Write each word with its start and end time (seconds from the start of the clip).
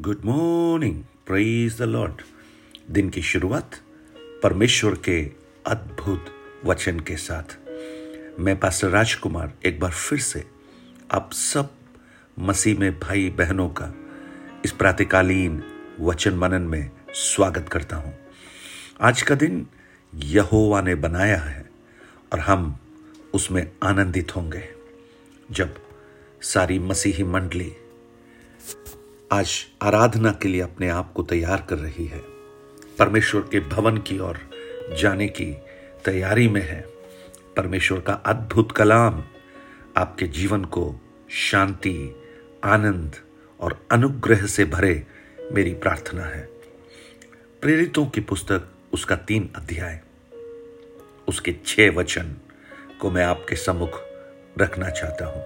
Good 0.00 0.18
morning 0.24 1.02
praise 1.26 1.78
the 1.78 1.82
lord 1.82 2.12
दिन 2.90 3.08
की 3.10 3.22
शुरुआत 3.22 3.70
परमेश्वर 4.42 4.94
के 4.94 5.30
अद्भुत 5.66 6.26
वचन 6.64 7.00
के 7.00 7.16
साथ। 7.16 7.58
मैं 8.40 8.60
पास्टर 8.60 8.88
राजकुमार 8.88 9.52
एक 9.64 9.80
बार 9.80 9.90
फिर 9.90 10.18
से 10.18 10.44
आप 11.10 11.32
सब 11.32 11.70
मसीह 12.38 12.78
में 12.78 12.98
भाई 12.98 13.30
बहनों 13.30 13.68
का 13.68 13.94
इस 14.64 14.72
प्रातकालीन 14.72 15.62
वचन 16.00 16.34
मनन 16.34 16.62
में 16.62 16.90
स्वागत 17.14 17.68
करता 17.68 17.96
हूँ। 17.96 18.14
आज 19.00 19.22
का 19.22 19.34
दिन 19.34 19.66
यहोवा 20.14 20.80
ने 20.80 20.94
बनाया 20.94 21.38
है 21.38 21.70
और 22.32 22.40
हम 22.40 22.78
उसमें 23.34 23.72
आनंदित 23.82 24.36
होंगे। 24.36 24.68
जब 25.50 25.74
सारी 26.42 26.78
मसीही 26.78 27.24
मंडली 27.24 27.72
आज 29.32 29.66
आराधना 29.82 30.32
के 30.32 30.48
लिए 30.48 30.60
अपने 30.60 30.88
आप 30.88 31.12
को 31.12 31.22
तैयार 31.22 31.66
कर 31.68 31.78
रही 31.78 32.06
है। 32.06 32.18
परमेश्वर 32.98 33.40
के 33.40 33.60
भवन 33.60 33.98
की 33.98 34.18
ओर 34.18 34.38
जाने 34.98 35.28
की 35.28 35.56
तैयारी 36.04 36.48
में 36.48 36.60
है। 36.60 36.80
परमेश्वर 37.56 38.00
का 38.00 38.12
अद्भुत 38.12 38.72
कलाम 38.72 39.24
आपके 39.96 40.26
जीवन 40.26 40.64
को 40.64 40.94
शांति, 41.30 42.22
आनंद 42.64 43.16
और 43.60 43.86
अनुग्रह 43.90 44.46
से 44.46 44.64
भरे 44.64 45.06
मेरी 45.52 45.74
प्रार्थना 45.74 46.22
है। 46.22 46.48
प्रेरितों 47.62 48.06
की 48.06 48.20
पुस्तक 48.20 48.68
उसका 48.92 49.16
तीन 49.16 49.50
अध्याय। 49.56 50.00
उसके 51.28 51.56
छह 51.66 51.90
वचन 51.90 52.36
को 53.00 53.10
मैं 53.10 53.24
आपके 53.24 53.56
सम्मुख 53.56 54.00
रखना 54.58 54.90
चाहता 54.90 55.26
हूँ। 55.26 55.44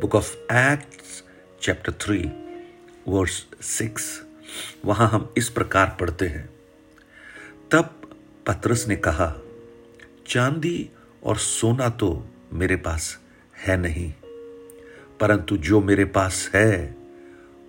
Book 0.00 0.14
of 0.14 0.54
Acts 0.54 1.24
chapter 1.62 1.92
three 1.92 2.30
verse 3.08 3.46
six, 3.62 4.04
वहाँ 4.84 5.08
हम 5.08 5.32
इस 5.36 5.48
प्रकार 5.48 5.96
पढ़ते 6.00 6.26
हैं। 6.26 6.48
तब 7.70 8.00
पत्रस 8.46 8.86
ने 8.88 8.96
कहा, 8.96 9.32
चांदी 10.26 10.90
और 11.22 11.36
सोना 11.36 11.88
तो 11.88 12.26
मेरे 12.52 12.76
पास 12.76 13.18
है 13.54 13.76
नहीं, 13.76 14.12
परंतु 15.20 15.56
जो 15.56 15.80
मेरे 15.80 16.04
पास 16.04 16.50
है, 16.54 16.96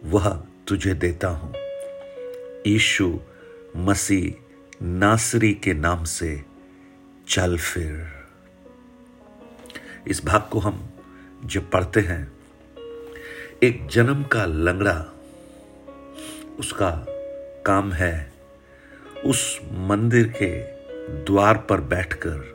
वह 0.04 0.30
तुझे 0.68 0.94
देता 0.94 1.28
हूँ। 1.28 1.54
ईशु 2.68 3.20
मसीह 3.78 4.84
नासरी 4.84 5.54
के 5.54 5.74
नाम 5.74 6.04
से 6.04 6.44
चल 7.28 7.58
फिर। 7.58 8.06
इस 10.08 10.24
भाग 10.26 10.48
को 10.52 10.60
हम 10.60 10.84
जब 11.46 11.70
पढ़ते 11.72 12.00
हैं, 12.00 12.32
एक 13.64 13.88
जन्म 13.88 14.24
का 14.24 14.46
लंगड़ा 14.46 14.94
उसका 16.60 17.06
काम 17.66 17.94
है 17.94 18.32
उस 19.26 19.60
मंदिर 19.64 20.28
के 20.28 20.64
द्वार 21.24 21.58
पर 21.58 21.82
बैठकर 21.82 22.54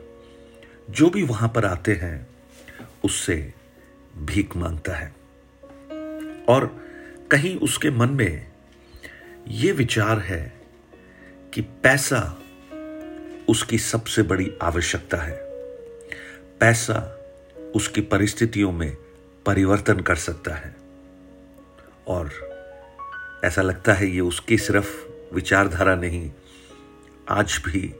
जो 0.89 1.09
भी 1.09 1.23
वहाँ 1.23 1.49
पर 1.55 1.65
आते 1.65 1.93
हैं, 1.93 2.27
उससे 3.03 3.53
भीख 4.17 4.57
माँगता 4.57 4.93
है। 4.93 5.15
और 6.49 6.85
कहीं 7.31 7.59
उसके 7.59 7.89
मन 7.89 8.09
में 8.09 8.51
यह 9.47 9.73
विचार 9.73 10.19
है 10.19 10.61
कि 11.53 11.61
पैसा 11.61 12.37
उसकी 13.49 13.77
सबसे 13.77 14.23
बड़ी 14.23 14.57
आवश्यकता 14.61 15.17
है। 15.17 15.37
पैसा 16.59 17.25
उसकी 17.75 18.01
परिस्थितियों 18.01 18.71
में 18.71 18.97
परिवर्तन 19.45 19.99
कर 19.99 20.15
सकता 20.15 20.53
है। 20.53 20.75
और 22.07 22.48
ऐसा 23.45 23.61
लगता 23.61 23.93
है 23.93 24.07
ये 24.07 24.19
उसकी 24.19 24.57
सिर्फ़ 24.57 25.07
विचारधारा 25.35 25.95
नहीं, 25.95 26.31
आज 27.29 27.61
भी 27.65 27.95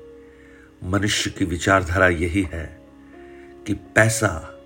मनुष्य 0.84 1.30
की 1.30 1.45
विचारधारा 1.45 2.08
यही 2.08 2.50
है 2.54 2.82
कि 3.67 3.73
पैसा 3.73 4.61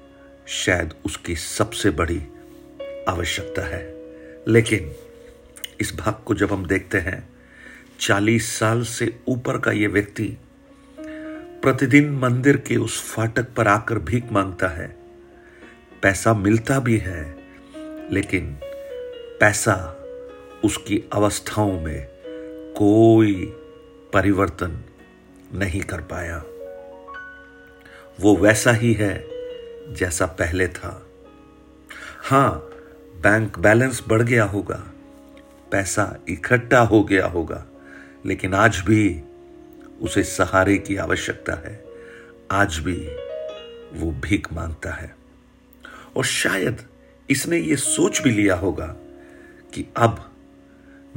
शायद 0.48 0.94
उसकी 1.06 1.36
सबसे 1.36 1.90
बड़ी 1.90 2.24
आवश्यकता 3.10 3.62
है। 3.62 3.96
लेकिन 4.48 4.92
इस 5.82 5.96
भाग 5.96 6.16
को 6.26 6.34
जब 6.34 6.52
हम 6.52 6.66
देखते 6.66 6.98
हैं, 6.98 7.30
चालीस 8.00 8.60
साल 8.60 8.84
से 8.84 9.20
ऊपर 9.28 9.58
का 9.58 9.72
यह 9.72 9.90
व्यक्ति 9.90 10.38
प्रतिदिन 11.62 12.10
मंदिर 12.10 12.58
के 12.58 12.78
उस 12.78 13.14
फाटक 13.14 13.48
पर 13.54 13.68
आकर 13.68 14.00
भीख 14.00 14.32
माँगता 14.32 14.68
है। 14.68 14.88
पैसा 16.02 16.34
मिलता 16.34 16.80
भी 16.80 16.98
है, 16.98 17.36
लेकिन 18.12 18.60
पैसा 19.40 20.00
उसकी 20.64 21.04
अवस्थाओं 21.14 21.80
में 21.82 22.08
कोई 22.78 23.46
परिवर्तन 24.14 24.84
नहीं 25.54 25.82
कर 25.82 26.02
पाया। 26.02 26.44
वो 28.22 28.36
वैसा 28.36 28.72
ही 28.72 28.94
है 28.94 29.28
जैसा 29.94 30.26
पहले 30.26 30.68
था। 30.68 31.08
हाँ 32.24 32.70
बैंक 33.22 33.60
बैलेंस 33.60 34.04
बढ़ 34.08 34.22
गया 34.22 34.44
होगा, 34.44 34.84
पैसा 35.72 36.18
इकट्ठा 36.30 36.80
हो 36.80 37.04
गया 37.04 37.28
होगा, 37.28 37.66
लेकिन 38.26 38.54
आज 38.54 38.78
भी 38.78 39.22
उसे 40.02 40.24
सहारे 40.24 40.78
की 40.78 40.96
आवश्यकता 40.96 41.54
है। 41.54 41.86
आज 42.52 42.78
भी 42.78 43.08
वो 43.94 44.12
भीख 44.12 44.54
माँगता 44.54 44.92
है। 44.92 45.16
और 46.16 46.26
शायद 46.26 46.86
इसने 47.30 47.58
ये 47.58 47.76
सोच 47.76 48.22
भी 48.22 48.30
लिया 48.30 48.56
होगा 48.56 48.96
कि 49.74 49.86
अब 49.98 50.33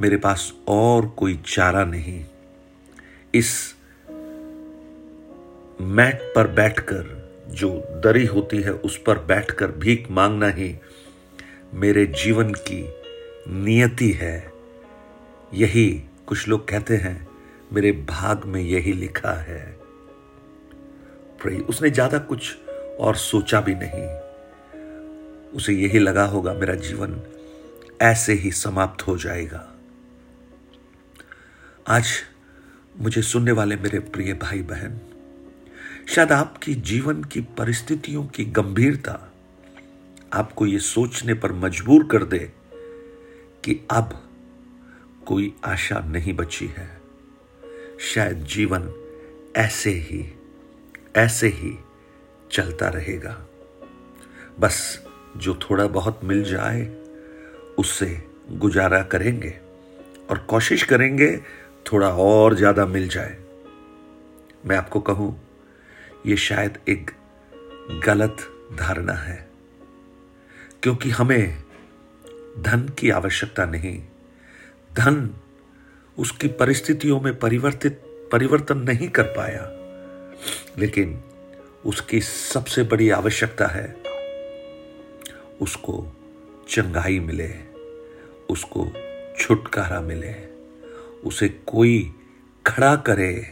मेरे 0.01 0.17
पास 0.17 0.53
और 0.69 1.07
कोई 1.09 1.39
चारा 1.47 1.85
नहीं। 1.85 2.25
इस 3.35 3.75
मैट 5.81 6.21
पर 6.35 6.47
बैठकर, 6.47 7.05
जो 7.49 7.69
दरी 8.05 8.27
होती 8.27 8.61
है, 8.63 8.73
उस 8.73 8.97
पर 8.97 9.19
बैठकर 9.19 9.67
भीख 9.67 10.11
मांगना 10.11 10.49
ही 10.49 10.75
मेरे 11.75 12.07
जीवन 12.07 12.53
की 12.53 12.83
नियति 13.49 14.11
है। 14.11 14.53
यही 15.55 16.03
कुछ 16.27 16.49
लोग 16.49 16.69
कहते 16.69 16.97
हैं, 16.97 17.29
मेरे 17.73 17.93
भाग 17.93 18.45
में 18.45 18.61
यही 18.61 18.93
लिखा 18.93 19.33
है। 19.33 19.77
उसने 21.69 21.91
ज़्यादा 21.91 22.19
कुछ 22.19 22.57
और 23.01 23.17
सोचा 23.17 23.61
भी 23.61 23.75
नहीं। 23.75 24.07
उसे 25.51 25.73
यही 25.73 25.99
लगा 25.99 26.25
होगा 26.25 26.55
मेरा 26.55 26.75
जीवन 26.75 27.21
ऐसे 28.03 28.33
ही 28.33 28.51
समाप्त 28.51 29.07
हो 29.07 29.17
जाएगा। 29.17 29.76
आज 31.89 32.07
मुझे 33.01 33.23
सुनने 33.23 33.53
वाले 33.53 33.77
मेरे 33.77 33.99
प्रिय 33.99 34.35
भाई 34.35 34.63
बहन, 34.63 35.01
शायद 36.09 36.33
आपकी 36.33 36.75
जीवन 36.75 37.25
की 37.25 37.41
परिस्थितियों 37.41 38.27
की 38.27 38.45
गंभीरता 38.45 39.33
आपको 40.33 40.67
यह 40.67 40.79
सोचने 40.79 41.35
पर 41.35 41.53
मजबूर 41.53 42.07
कर 42.07 42.25
दे 42.25 42.53
कि 43.65 43.87
अब 43.91 44.31
कोई 45.27 45.55
आशा 45.65 45.99
नहीं 45.99 46.33
बची 46.33 46.67
है। 46.67 47.01
शायद 48.01 48.45
जीवन 48.45 48.93
ऐसे 49.57 49.91
ही 49.91 50.35
ऐसे 51.17 51.49
ही 51.49 51.79
चलता 52.53 52.89
रहेगा। 52.89 53.47
बस 54.61 55.07
जो 55.37 55.55
थोड़ा 55.55 55.87
बहुत 55.87 56.21
मिल 56.25 56.45
जाए, 56.45 56.87
उससे 57.79 58.23
गुजारा 58.51 59.03
करेंगे 59.03 59.61
और 60.31 60.39
कोशिश 60.39 60.83
करेंगे 60.83 61.41
थोड़ा 61.87 62.09
और 62.11 62.55
ज़्यादा 62.55 62.87
मिल 62.87 63.09
जाए। 63.09 63.37
मैं 64.67 64.77
आपको 64.77 65.01
कहूँ 65.01 65.29
यह 66.27 66.37
शायद 66.37 66.79
एक 66.89 67.11
गलत 68.07 68.37
धारणा 68.79 69.13
है, 69.13 69.37
क्योंकि 70.83 71.11
हमें 71.11 71.57
धन 72.59 72.89
की 72.99 73.11
आवश्यकता 73.11 73.65
नहीं। 73.67 73.99
धन 74.91 75.31
उसकी 76.17 76.49
परिस्थितियों 76.55 77.21
में 77.21 77.39
परिवर्तित, 77.39 78.01
परिवर्तन 78.33 78.79
नहीं 78.81 79.09
कर 79.09 79.25
पाया, 79.37 79.63
लेकिन 80.79 81.19
उसकी 81.87 82.21
सबसे 82.21 82.83
बड़ी 82.85 83.09
आवश्यकता 83.13 83.67
है, 83.67 83.87
उसको 85.61 86.07
चंगाई 86.69 87.19
मिले, 87.21 87.51
उसको 88.51 88.87
छुटकारा 89.39 90.01
मिले। 90.01 90.35
उसे 91.27 91.49
कोई 91.49 92.15
खड़ा 92.67 92.97
करे, 92.97 93.47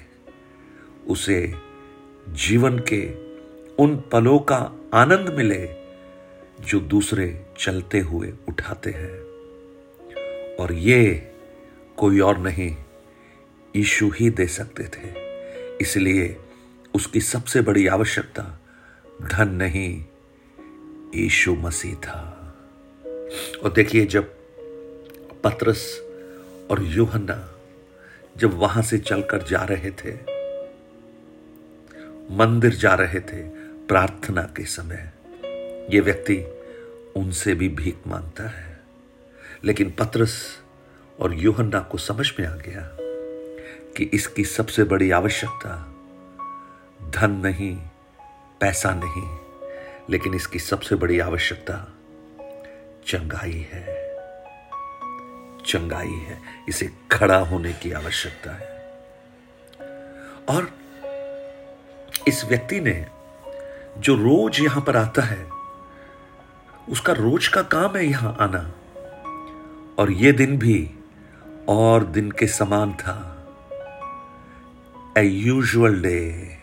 उसे 1.07 1.55
जीवन 2.29 2.79
के 2.79 3.15
उन 3.83 3.97
पलों 4.13 4.39
का 4.39 4.73
आनंद 4.95 5.29
मिले 5.29 5.69
जो 6.61 6.81
दूसरे 6.81 7.47
चलते 7.59 8.01
हुए 8.01 8.33
उठाते 8.49 8.91
हैं। 8.91 9.21
और 10.57 10.73
ये 10.73 11.33
कोई 11.97 12.21
और 12.21 12.39
नहीं 12.39 12.77
ईशु 13.77 14.11
ही 14.11 14.31
दे 14.31 14.47
सकते 14.47 14.85
थे। 14.85 15.15
इसलिए 15.81 16.37
उसकी 16.95 17.21
सबसे 17.21 17.61
बड़ी 17.61 17.87
आवश्यकता 17.87 18.61
धन 19.23 19.49
नहीं 19.49 20.05
ईशु 21.15 21.55
मसीह 21.55 21.95
था। 21.95 22.41
और 23.65 23.73
देखिए 23.73 24.07
जब 24.07 24.35
पत्रस 25.45 26.01
और 26.71 26.83
यूहन्ना 26.83 27.51
जब 28.37 28.59
वहाँ 28.59 28.83
से 28.83 28.99
चलकर 28.99 29.43
जा 29.43 29.63
रहे 29.63 29.91
थे, 29.91 30.15
मंदिर 32.31 32.75
जा 32.75 32.95
रहे 32.95 33.21
थे 33.21 33.43
प्रार्थना 33.87 34.43
के 34.43 34.65
समय, 34.65 35.13
ये 35.95 36.01
व्यक्ति 36.01 36.63
उनसे 37.17 37.55
भी 37.55 37.69
भीख 37.69 37.97
माँगता 38.07 38.45
है। 38.45 38.81
लेकिन 39.65 39.91
पत्रस 39.91 40.59
और 41.21 41.35
यूहन्ना 41.35 41.81
को 41.81 41.99
समझ 41.99 42.33
में 42.41 42.47
आ 42.47 42.55
गया 42.55 42.91
कि 43.97 44.11
इसकी 44.15 44.45
सबसे 44.45 44.85
बड़ी 44.85 45.11
आवश्यकता 45.11 45.95
धन 47.11 47.31
नहीं, 47.31 47.77
पैसा 48.61 49.01
नहीं, 49.05 49.39
लेकिन 50.11 50.35
इसकी 50.35 50.59
सबसे 50.59 50.95
बड़ी 50.95 51.19
आवश्यकता 51.19 51.95
चंगाई 53.07 53.67
है। 53.73 54.04
चंगाई 55.67 56.13
है। 56.13 56.41
इसे 56.69 56.91
खड़ा 57.13 57.39
होने 57.39 57.73
की 57.73 57.93
आवश्यकता 57.93 58.51
है। 58.51 58.75
और 60.49 60.71
इस 62.29 62.45
व्यक्ति 62.45 62.81
ने 62.81 63.07
जो 63.99 64.15
रोज 64.15 64.61
यहाँ 64.61 64.83
पर 64.83 64.97
आता 64.97 65.23
है, 65.23 65.49
उसका 66.89 67.13
रोज 67.13 67.49
का 67.49 67.63
काम 67.63 67.97
है 67.97 68.07
यहाँ 68.07 68.37
आना। 68.41 68.73
और 69.99 70.11
यह 70.11 70.33
दिन 70.33 70.59
भी 70.59 70.91
और 71.69 72.05
दिन 72.05 72.31
के 72.31 72.47
समान 72.47 72.93
था। 72.93 73.31
ए 75.19 75.63
डे 75.75 76.57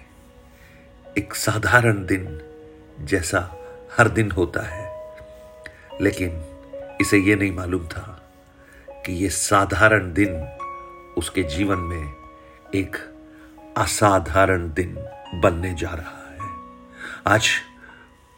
एक 1.17 1.35
साधारण 1.35 2.05
दिन 2.05 2.41
जैसा 3.01 3.57
हर 3.97 4.09
दिन 4.09 4.31
होता 4.31 4.61
है। 4.61 5.15
लेकिन 6.01 6.43
इसे 7.01 7.17
यह 7.17 7.35
नहीं 7.35 7.51
मालूम 7.51 7.87
था 7.87 8.20
कि 9.05 9.13
यह 9.13 9.29
साधारण 9.29 10.11
दिन 10.13 10.35
उसके 11.17 11.43
जीवन 11.43 11.77
में 11.77 12.13
एक 12.75 12.95
असाधारण 13.77 14.67
दिन 14.73 14.95
बनने 15.41 15.73
जा 15.73 15.89
रहा 15.89 16.33
है। 16.33 16.49
आज 17.27 17.49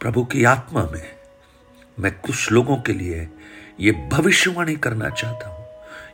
प्रभु 0.01 0.23
की 0.23 0.43
आत्मा 0.43 0.83
में 0.83 1.11
मैं 1.97 2.11
कुछ 2.19 2.51
लोगों 2.51 2.77
के 2.77 2.93
लिए 2.93 3.27
यह 3.79 4.09
भविष्यवाणी 4.11 4.75
करना 4.75 5.09
चाहता 5.09 5.49
हूँ, 5.49 5.65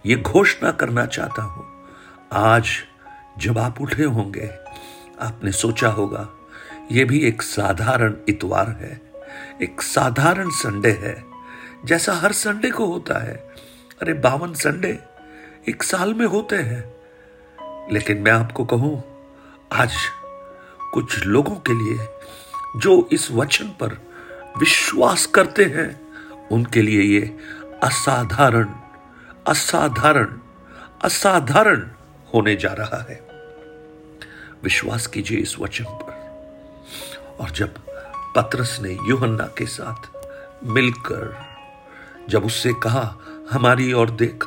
ये 0.05 0.15
घोषणा 0.15 0.71
करना 0.71 1.05
चाहता 1.05 1.41
हूँ। 1.41 1.65
आज 2.33 2.69
जब 3.39 3.57
आप 3.57 3.81
उठे 3.81 4.03
होंगे, 4.03 4.49
आपने 5.21 5.51
सोचा 5.51 5.89
होगा, 5.89 6.27
ये 6.91 7.03
भी 7.05 7.19
एक 7.19 7.41
साधारण 7.41 8.15
इतवार 8.29 8.69
है, 8.69 9.01
एक 9.61 9.81
साधारण 9.81 10.49
संडे 10.49 10.91
है, 11.01 11.23
जैसा 11.85 12.13
हर 12.13 12.31
संडे 12.31 12.69
को 12.69 12.85
होता 12.85 13.19
है। 13.23 13.48
अरे 14.01 14.13
बावन 14.13 14.53
संडे 14.53 14.99
एक 15.69 15.83
साल 15.83 16.13
में 16.13 16.25
होते 16.25 16.55
हैं। 16.55 16.95
लेकिन 17.93 18.17
मैं 18.17 18.31
आपको 18.31 18.65
कहूँ, 18.65 19.03
आज 19.73 19.93
कुछ 20.93 21.25
लोगों 21.25 21.55
के 21.55 21.73
लिए 21.73 22.07
जो 22.77 23.09
इस 23.11 23.31
वचन 23.31 23.67
पर 23.67 23.93
विश्वास 24.57 25.25
करते 25.25 25.65
हैं, 25.65 26.13
उनके 26.47 26.81
लिए 26.81 27.01
ये 27.01 27.37
असाधारण 27.83 28.69
असाधारण 29.47 30.39
असाधारण 31.01 31.89
होने 32.33 32.55
जा 32.55 32.73
रहा 32.73 33.05
है। 33.09 33.27
विश्वास 34.63 35.07
कीजिए 35.07 35.37
इस 35.37 35.59
वचन 35.59 35.83
पर। 35.83 36.13
और 37.39 37.49
जब 37.49 37.73
पत्रस 38.35 38.79
ने 38.81 38.97
युहन्ना 39.05 39.45
के 39.57 39.65
साथ 39.65 40.25
मिलकर 40.63 41.49
जब 42.29 42.45
उससे 42.45 42.73
कहा 42.73 43.15
हमारी 43.51 43.93
ओर 43.93 44.09
देख। 44.09 44.43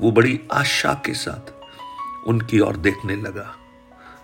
वो 0.00 0.10
बड़ी 0.10 0.40
आशा 0.52 0.92
के 1.06 1.14
साथ 1.14 1.52
उनकी 2.28 2.60
ओर 2.60 2.76
देखने 2.76 3.16
लगा। 3.16 3.54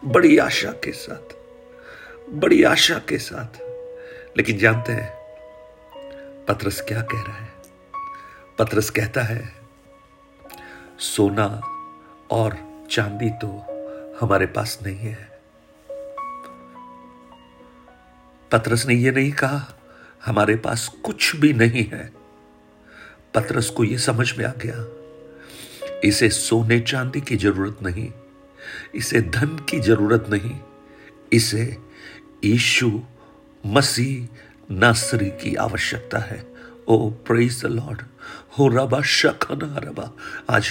बड़ी 0.05 0.39
आशा 0.39 0.71
के 0.73 0.93
साथ, 0.93 1.35
बड़ी 2.33 2.63
आशा 2.63 2.99
के 2.99 3.19
साथ। 3.19 3.61
लेकिन 4.37 4.59
जानते 4.59 4.93
हैं, 4.93 5.11
पत्रस 6.49 6.81
क्या 6.81 7.03
कह 7.03 7.21
रहा 7.21 7.37
है? 7.37 7.53
पत्रस 8.59 8.91
कहता 8.91 9.23
है, 9.23 9.55
सोना 10.99 11.61
और 12.31 12.57
चांदी 12.91 13.31
तो 13.31 13.51
हमारे 14.21 14.47
पास 14.47 14.79
नहीं 14.83 14.99
है। 14.99 15.41
पत्रस 18.53 18.87
ने 18.87 18.95
यह 18.95 19.13
नहीं 19.13 19.33
कहा, 19.33 19.79
हमारे 20.27 20.57
पास 20.57 20.89
कुछ 21.05 21.37
भी 21.37 21.53
नहीं 21.53 21.85
है। 21.85 22.20
पत्रस 23.35 23.71
को 23.71 23.85
यह 23.85 23.99
समझ 23.99 24.33
में 24.39 24.45
आ 24.45 24.53
गया। 24.65 24.87
इसे 26.05 26.29
सोने 26.31 26.81
चांदी 26.81 27.21
की 27.21 27.37
ज़रूरत 27.37 27.79
नहीं, 27.83 28.09
इसे 28.95 29.21
धन 29.21 29.57
की 29.71 29.81
ज़रूरत 29.81 30.27
नहीं, 30.31 30.57
इसे 31.33 31.77
ईशु 32.45 33.01
मसीह 33.65 34.75
नासरी 34.75 35.31
की 35.43 35.55
आवश्यकता 35.55 36.19
है। 36.19 36.45
ओ 36.89 37.11
प्रेज 37.11 37.63
द 37.63 37.67
लॉर्ड 37.67 38.03
हो, 38.59 38.69
रबा, 38.69 39.01
शखना, 39.03 39.79
रबा। 39.79 40.11
आज 40.51 40.69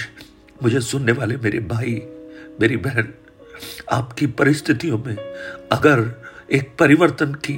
मुझे 0.62 0.80
सुनने 0.80 1.12
वाले 1.12 1.36
मेरे 1.36 1.58
भाई, 1.58 1.94
मेरी 2.60 2.76
बहन, 2.76 3.12
आपकी 3.92 4.26
परिस्थितियों 4.26 4.98
में 4.98 5.16
अगर 5.72 6.00
एक 6.52 6.76
परिवर्तन 6.78 7.34
की 7.34 7.54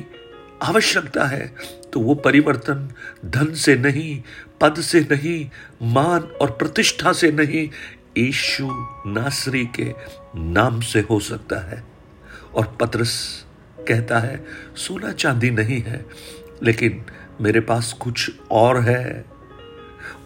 आवश्यकता 0.62 1.24
है 1.24 1.46
तो 1.92 2.00
वो 2.00 2.14
परिवर्तन 2.14 2.88
धन 3.26 3.54
से 3.54 3.74
नहीं, 3.76 4.22
पद 4.60 4.80
से 4.80 5.00
नहीं, 5.00 5.50
मान 5.82 6.20
और 6.20 6.50
प्रतिष्ठा 6.50 7.12
से 7.12 7.30
नहीं 7.32 7.68
ईशु 8.18 8.68
नासरी 9.06 9.64
के 9.66 9.92
नाम 10.36 10.80
से 10.80 11.00
हो 11.00 11.20
सकता 11.20 11.58
है। 11.70 11.82
और 12.54 12.76
पत्रस 12.80 13.44
कहता 13.88 14.18
है, 14.18 14.44
सोना 14.76 15.12
चांदी 15.12 15.50
नहीं 15.50 15.80
है, 15.82 16.04
लेकिन 16.62 17.04
मेरे 17.40 17.60
पास 17.60 17.92
कुछ 17.92 18.30
और 18.50 18.80
है। 18.80 19.24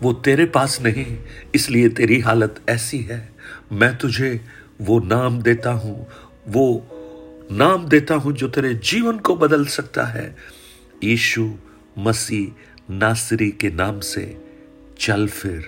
वो 0.03 0.13
तेरे 0.13 0.45
पास 0.47 0.81
नहीं, 0.81 1.19
इसलिए 1.55 1.89
तेरी 1.89 2.21
हालत 2.21 2.61
ऐसी 2.69 2.99
है। 3.01 3.29
मैं 3.73 3.97
तुझे 3.99 4.41
वो 4.81 4.99
नाम 5.01 5.41
देता 5.43 5.71
हूँ, 5.71 6.07
वो 6.49 6.96
नाम 7.53 7.89
देता 7.89 8.15
हूँ 8.15 8.33
जो 8.33 8.49
तेरे 8.49 8.75
जीवन 8.75 9.19
को 9.19 9.37
बदल 9.37 9.67
सकता 9.67 10.05
है। 10.05 10.37
यीशु 11.05 11.55
मसीह 11.99 12.53
नासरी 12.91 13.51
के 13.51 13.71
नाम 13.71 14.01
से 14.01 14.45
चल 14.99 15.29
फिर। 15.29 15.67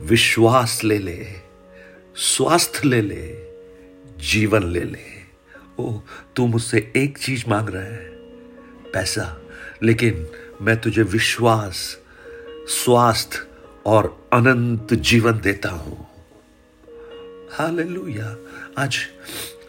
विश्वास 0.00 0.84
ले 0.84 0.98
ले, 0.98 1.26
स्वास्थ्य 2.16 2.88
ले 2.88 3.02
ले, 3.02 3.46
जीवन 4.30 4.62
ले 4.62 4.80
ले। 4.80 5.16
ओ 5.78 6.00
तू 6.36 6.46
मुझसे 6.46 6.92
एक 6.96 7.18
चीज़ 7.18 7.44
मांग 7.48 7.68
रहा 7.68 7.82
है, 7.82 8.04
पैसा। 8.92 9.42
लेकिन 9.82 10.26
मैं 10.62 10.80
तुझे 10.80 11.02
विश्वास, 11.02 11.98
स्वास्थ्य 12.68 13.38
और 13.86 14.28
अनंत 14.32 14.94
जीवन 14.94 15.40
देता 15.40 15.68
हूँ। 15.68 16.05
हालेलुया। 17.58 18.36
आज 18.78 18.96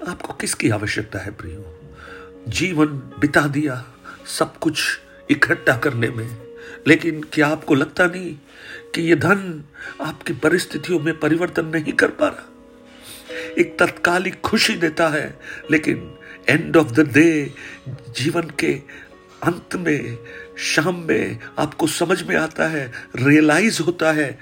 आपको 0.07 0.33
किसकी 0.33 0.69
आवश्यकता 0.69 1.19
है 1.19 1.31
प्रियो? 1.31 1.79
जीवन 2.47 2.85
बिता 2.87 3.41
दिया, 3.41 3.85
सब 4.25 4.57
कुछ 4.57 4.99
इकट्ठा 5.31 5.77
करने 5.77 6.09
में। 6.09 6.37
लेकिन 6.87 7.21
क्या 7.33 7.47
आपको 7.47 7.75
लगता 7.75 8.05
नहीं 8.05 8.35
कि 8.95 9.01
यह 9.01 9.15
धन 9.15 9.63
आपकी 10.01 10.33
परिस्थितियों 10.33 10.99
में 10.99 11.19
परिवर्तन 11.19 11.65
नहीं 11.65 11.93
कर 11.93 12.07
पा 12.07 12.27
रहा? 12.27 12.49
एक 13.57 13.79
तत्कालिक 13.79 14.41
खुशी 14.41 14.73
देता 14.73 15.07
है, 15.07 15.39
लेकिन 15.71 16.15
एंड 16.49 16.77
ऑफ़ 16.77 16.91
द 16.91 17.13
डे 17.13 17.53
जीवन 17.89 18.41
के 18.41 18.73
अंत 19.43 19.75
में, 19.75 20.17
शाम 20.57 20.95
में 20.95 21.39
आपको 21.59 21.87
समझ 21.87 22.23
में 22.23 22.35
आता 22.35 22.67
है 22.67 22.91
रियलाइज़ 23.15 23.81
होता 23.81 24.11
है 24.11 24.39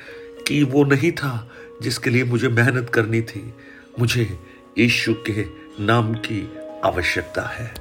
कि 0.48 0.64
वो 0.64 0.84
नहीं 0.84 1.12
था। 1.12 1.52
जिसके 1.82 2.10
लिए 2.10 2.24
मुझे 2.24 2.48
मेहनत 2.48 2.90
करनी 2.90 3.22
थी, 3.22 3.54
मुझे 4.00 4.40
यीशु 4.78 5.14
के 5.14 5.46
नाम 5.84 6.14
की 6.14 6.50
आवश्यकता 6.86 7.42
है। 7.42 7.74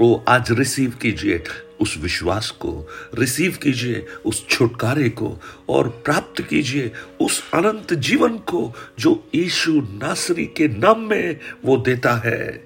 वो 0.00 0.24
आज 0.28 0.46
रिसीव 0.50 0.90
कीजिए 0.90 1.44
उस 1.80 1.98
विश्वास 1.98 2.50
को, 2.50 2.88
रिसीव 3.14 3.58
कीजिए 3.62 4.06
उस 4.24 4.48
छुटकारे 4.48 5.08
को, 5.08 5.38
और 5.68 5.88
प्राप्त 5.88 6.42
कीजिए 6.42 6.92
उस 7.20 7.50
अनंत 7.54 7.94
जीवन 7.94 8.38
को 8.38 8.74
जो 8.98 9.28
यीशु 9.34 9.72
नासरी 9.72 10.46
के 10.46 10.68
नाम 10.68 11.00
में 11.00 11.40
वो 11.64 11.76
देता 11.76 12.14
है। 12.14 12.64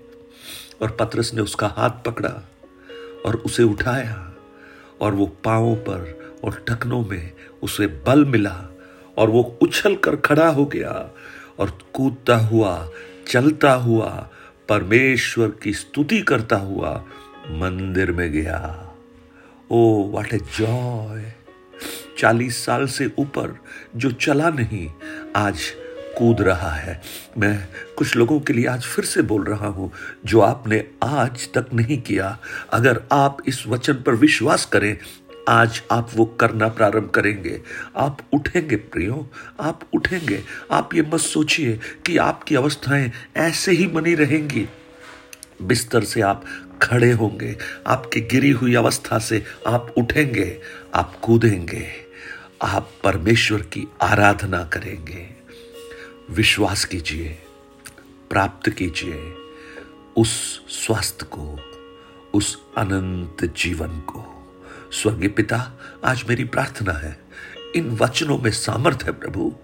और 0.83 0.91
पत्रस 0.91 1.35
ने 1.35 1.43
उसका 1.43 1.67
हाथ 1.67 1.91
पकड़ा 1.91 2.49
और 3.27 3.37
उसे 3.37 3.63
उठाया 3.63 4.35
और 5.01 5.15
वो 5.15 5.27
पांवों 5.27 5.77
पर 5.77 6.33
और 6.45 6.65
टकनों 6.69 7.05
में 7.05 7.33
उसे 7.63 7.87
बल 7.87 8.25
मिला। 8.25 8.69
और 9.17 9.31
वो 9.31 9.43
उछल 9.63 9.95
कर 9.97 10.17
खड़ा 10.17 10.49
हो 10.49 10.65
गया 10.67 10.93
और 11.59 11.79
कूदता 11.95 12.37
हुआ, 12.37 12.89
चलता 13.29 13.73
हुआ, 13.73 14.09
परमेश्वर 14.69 15.49
की 15.63 15.73
स्तुति 15.73 16.21
करता 16.23 16.57
हुआ 16.57 16.93
मंदिर 17.51 18.13
में 18.13 18.31
गया। 18.33 18.59
ओ 19.71 20.11
व्हाट 20.11 20.35
ए 20.35 20.39
जॉय 20.59 21.33
चालीस 22.19 22.65
साल 22.65 22.87
से 22.87 23.11
ऊपर 23.19 23.57
जो 23.97 24.11
चला 24.11 24.51
नहीं, 24.51 24.89
आज 25.37 25.61
कूद 26.19 26.41
रहा 26.41 26.71
है। 26.71 27.01
मैं 27.39 27.69
कुछ 27.99 28.15
लोगों 28.17 28.39
के 28.41 28.53
लिए 28.53 28.67
आज 28.67 28.85
फिर 28.85 29.05
से 29.05 29.23
बोल 29.23 29.45
रहा 29.45 29.67
हूँ, 29.67 29.91
जो 30.25 30.41
आपने 30.41 30.85
आज 31.03 31.49
तक 31.55 31.73
नहीं 31.75 32.01
किया, 32.03 32.39
अगर 32.73 33.01
आप 33.13 33.39
इस 33.49 33.67
वचन 33.67 33.95
पर 33.95 34.15
विश्वास 34.15 34.65
करें 34.65 34.97
आज 35.49 35.83
आप 35.91 36.11
वो 36.15 36.25
करना 36.25 36.69
प्रारंभ 36.69 37.11
करेंगे। 37.11 37.63
आप 37.97 38.19
उठेंगे 38.33 38.77
प्रियो, 38.77 39.31
आप 39.61 39.81
उठेंगे। 39.95 40.43
आप 40.71 40.95
ये 40.95 41.03
मत 41.03 41.21
सोचिए 41.21 41.81
कि 42.07 42.17
आपकी 42.17 42.55
अवस्थाएँ 42.55 43.13
ऐसे 43.37 43.73
ही 43.73 43.87
बनी 43.87 44.15
रहेंगी। 44.15 44.69
बिस्तर 45.63 46.05
से 46.05 46.21
आप 46.21 46.45
खड़े 46.83 47.13
होंगे, 47.13 47.57
आपकी 47.87 48.21
गिरी 48.21 48.51
हुई 48.51 48.75
अवस्था 48.75 49.19
से 49.19 49.45
आप 49.67 49.95
उठेंगे, 49.99 50.61
आप 50.95 51.17
कूदेंगे, 51.23 51.89
आप 52.63 52.91
परमेश्वर 53.05 53.61
की 53.61 53.89
आराधना 54.03 54.65
करेंगे। 54.65 55.29
विश्वास 56.31 56.85
कीजिए, 56.85 57.39
प्राप्त 58.31 58.71
कीजिए 58.71 59.35
उस 60.17 60.63
स्वास्थ्य 60.69 61.27
को, 61.27 61.61
उस 62.35 62.63
अनंत 62.79 63.55
जीवन 63.57 63.89
को। 63.89 64.34
स्वर्गीय 65.03 65.29
पिता, 65.29 65.81
आज 66.05 66.25
मेरी 66.29 66.45
प्रार्थना 66.45 66.93
है। 66.93 67.19
इन 67.77 67.91
वचनों 67.91 68.39
में 68.39 68.51
सामर्थ 68.51 68.99
है 69.05 69.13
प्रभु। 69.13 69.57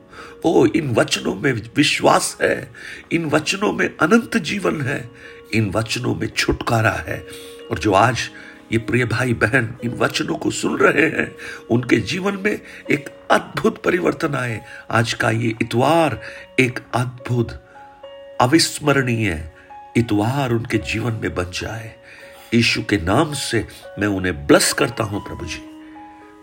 ओ, 0.44 0.66
इन 0.66 0.94
वचनों 0.94 1.34
में 1.34 1.52
विश्वास 1.52 2.38
है। 2.42 2.72
इन 3.12 3.24
वचनों 3.24 3.72
में 3.72 3.96
अनंत 3.96 4.36
जीवन 4.36 4.80
है। 4.80 5.10
इन 5.54 5.70
वचनों 5.70 6.14
में 6.14 6.28
छुटकारा 6.28 6.90
है। 6.90 7.26
और 7.70 7.78
जो 7.78 7.92
आज 7.92 8.30
ये 8.72 8.78
प्रिय 8.78 9.04
भाई 9.04 9.34
बहन 9.34 9.76
इन 9.84 9.90
वचनों 9.90 10.36
को 10.36 10.50
सुन 10.50 10.76
रहे 10.76 11.06
हैं, 11.06 11.34
उनके 11.70 11.96
जीवन 11.96 12.36
में 12.36 12.60
एक 12.90 13.08
अद्भुत 13.30 13.82
परिवर्तन 13.82 14.34
आए। 14.34 14.60
आज 14.90 15.12
का 15.12 15.30
ये 15.30 15.54
इतवार 15.62 16.22
एक 16.60 16.80
अद्भुत, 16.94 17.66
अविस्मरणीय 18.40 19.50
इतवार 19.96 20.50
उनके 20.50 20.78
जीवन 20.78 21.12
में 21.12 21.34
बन 21.34 21.44
जाए। 21.44 21.99
यीशु 22.54 22.82
के 22.82 22.96
नाम 22.96 23.32
से 23.32 23.66
मैं 23.98 24.06
उन्हें 24.06 24.46
ब्लस 24.46 24.72
करता 24.72 25.04
हूँ, 25.04 25.24
प्रभु 25.24 25.46
जी। 25.46 25.58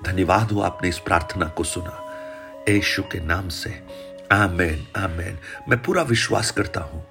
धन्यवाद 0.05 0.51
हो 0.51 0.61
आपने 0.61 0.89
इस 0.89 0.99
प्रार्थना 0.99 1.45
को 1.45 1.63
सुना। 1.63 2.03
यीशु 2.69 3.03
के 3.03 3.19
नाम 3.19 3.49
से। 3.49 3.83
आमेन 4.31 4.87
आमेन। 4.97 5.39
मैं 5.69 5.83
पूरा 5.83 6.01
विश्वास 6.01 6.51
करता 6.51 6.81
हूँ। 6.81 7.05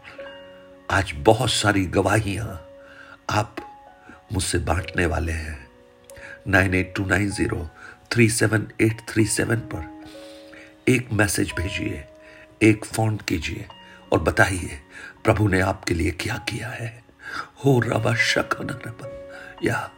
आज 0.91 1.13
बहुत 1.17 1.51
सारी 1.51 1.85
गवाहियाँ 1.85 2.69
आप 3.31 3.57
मुझसे 4.33 4.59
बांटने 4.59 5.07
वाले 5.07 5.33
हैं। 5.33 5.67
Nine 6.49 6.75
eight 6.75 6.95
two 6.97 7.07
nine 7.07 7.31
zero 7.31 7.69
three 8.13 8.29
seven 8.29 8.69
eight 8.81 9.01
three 9.09 9.27
seven 9.27 9.57
पर 9.57 10.05
एक 10.89 11.09
मैसेज 11.13 11.53
भेजिए, 11.53 12.05
एक 12.63 12.85
फ़ोन 12.85 13.17
कीजिए 13.17 13.67
और 14.13 14.19
बताइए, 14.19 14.81
प्रभु 15.25 15.49
ने 15.49 15.61
आपके 15.61 15.95
लिए 15.95 16.11
क्या 16.11 16.35
किया 16.35 16.69
है? 16.69 17.06
हो 17.65 17.81
रबा 17.81 18.15
शकन 18.15 18.69
रबा 18.69 19.11
या 19.65 19.91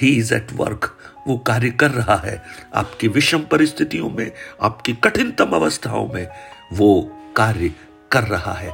ही 0.00 0.08
इज़ 0.16 0.34
एट 0.34 0.52
वर्क 0.52 0.98
वो 1.28 1.38
कार्य 1.38 1.70
कर 1.70 1.90
रहा 1.90 2.16
है। 2.16 2.42
आपकी 2.74 3.08
विषम 3.08 3.40
परिस्थितियों 3.40 4.10
में, 4.10 4.32
आपकी 4.62 4.92
कठिनतम 4.92 5.50
अवस्थाओं 5.50 6.08
में 6.08 6.28
वो 6.72 7.18
कार्य 7.36 7.74
कर 8.12 8.22
रहा 8.22 8.52
है। 8.52 8.70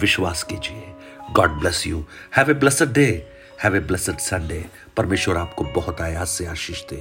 विश्वास 0.00 0.42
कीजिए। 0.42 0.94
God 1.32 1.50
bless 1.50 1.86
you 1.86 2.04
have 2.36 2.50
a 2.50 2.54
blessed 2.54 2.92
day 2.92 3.32
have 3.62 3.76
a 3.76 3.80
blessed 3.80 4.18
Sunday 4.18 4.64
परमेश्वर 4.96 5.36
आपको 5.36 5.64
बहुत 5.64 6.00
आयास 6.00 6.30
से 6.30 6.46
आशीष 6.46 6.82
दे। 6.82 7.00